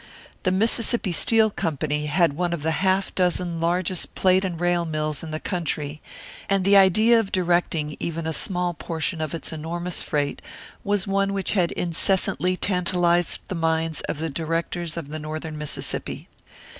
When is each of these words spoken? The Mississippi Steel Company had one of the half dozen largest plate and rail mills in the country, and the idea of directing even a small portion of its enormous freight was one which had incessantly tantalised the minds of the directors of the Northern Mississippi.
The 0.41 0.51
Mississippi 0.51 1.11
Steel 1.11 1.51
Company 1.51 2.07
had 2.07 2.33
one 2.33 2.53
of 2.53 2.63
the 2.63 2.71
half 2.81 3.13
dozen 3.13 3.59
largest 3.59 4.15
plate 4.15 4.43
and 4.43 4.59
rail 4.59 4.83
mills 4.83 5.21
in 5.21 5.29
the 5.29 5.39
country, 5.39 6.01
and 6.49 6.65
the 6.65 6.75
idea 6.75 7.19
of 7.19 7.31
directing 7.31 7.95
even 7.99 8.25
a 8.25 8.33
small 8.33 8.73
portion 8.73 9.21
of 9.21 9.35
its 9.35 9.53
enormous 9.53 10.01
freight 10.01 10.41
was 10.83 11.05
one 11.05 11.33
which 11.33 11.51
had 11.53 11.69
incessantly 11.73 12.57
tantalised 12.57 13.41
the 13.47 13.53
minds 13.53 14.01
of 14.09 14.17
the 14.17 14.31
directors 14.31 14.97
of 14.97 15.09
the 15.09 15.19
Northern 15.19 15.55
Mississippi. 15.55 16.27